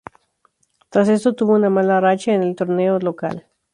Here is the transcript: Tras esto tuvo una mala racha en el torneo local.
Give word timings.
Tras 0.89 1.09
esto 1.09 1.35
tuvo 1.35 1.53
una 1.53 1.69
mala 1.69 1.99
racha 1.99 2.31
en 2.33 2.41
el 2.41 2.55
torneo 2.55 2.97
local. 2.97 3.45